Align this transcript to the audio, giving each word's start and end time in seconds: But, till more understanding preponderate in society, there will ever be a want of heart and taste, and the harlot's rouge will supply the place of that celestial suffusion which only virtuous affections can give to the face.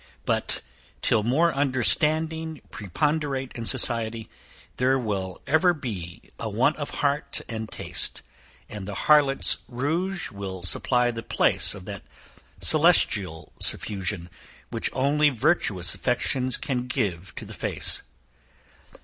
But, 0.25 0.63
till 1.03 1.21
more 1.21 1.53
understanding 1.53 2.59
preponderate 2.71 3.51
in 3.53 3.67
society, 3.67 4.31
there 4.77 4.97
will 4.97 5.43
ever 5.45 5.75
be 5.75 6.23
a 6.39 6.49
want 6.49 6.77
of 6.77 6.89
heart 7.05 7.41
and 7.47 7.71
taste, 7.71 8.23
and 8.67 8.87
the 8.87 8.95
harlot's 9.05 9.57
rouge 9.67 10.31
will 10.31 10.63
supply 10.63 11.11
the 11.11 11.21
place 11.21 11.75
of 11.75 11.85
that 11.85 12.01
celestial 12.59 13.53
suffusion 13.61 14.31
which 14.71 14.89
only 14.93 15.29
virtuous 15.29 15.93
affections 15.93 16.57
can 16.57 16.87
give 16.87 17.35
to 17.35 17.45
the 17.45 17.53
face. 17.53 18.01